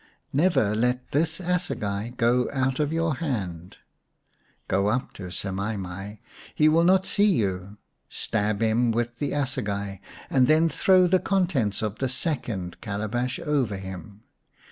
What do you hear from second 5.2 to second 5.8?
Semai